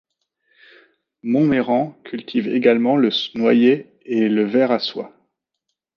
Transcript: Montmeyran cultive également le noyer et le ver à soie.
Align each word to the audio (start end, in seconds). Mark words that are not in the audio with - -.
Montmeyran 1.21 1.95
cultive 2.05 2.47
également 2.47 2.95
le 2.97 3.11
noyer 3.37 3.91
et 4.03 4.29
le 4.29 4.43
ver 4.45 4.71
à 4.71 4.79
soie. 4.79 5.13